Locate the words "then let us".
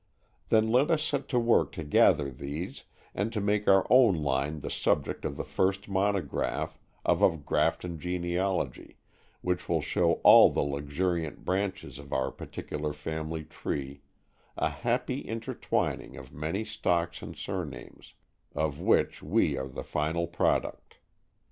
0.49-1.03